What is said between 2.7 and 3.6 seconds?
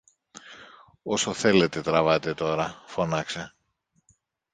φώναξε.